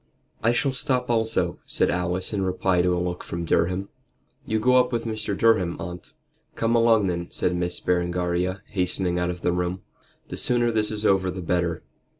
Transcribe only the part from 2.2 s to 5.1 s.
in reply to a look from Durham. "You go up with